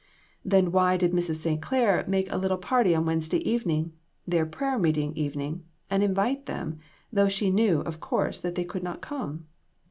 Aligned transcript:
Then 0.43 0.71
why 0.71 0.97
did 0.97 1.11
Mrs. 1.11 1.35
St. 1.35 1.61
Clair 1.61 2.03
make 2.07 2.25
a 2.31 2.37
little 2.37 2.57
party 2.57 2.95
on 2.95 3.05
Wednesday 3.05 3.37
evening 3.47 3.93
their 4.25 4.47
prayer 4.47 4.79
meeting 4.79 5.15
evening 5.15 5.63
and 5.91 6.01
invite 6.01 6.47
them, 6.47 6.79
though 7.13 7.29
she 7.29 7.51
knew, 7.51 7.81
of 7.81 7.99
course, 7.99 8.41
that 8.41 8.55
they 8.55 8.65
could 8.65 8.81
not 8.81 9.01
come 9.01 9.45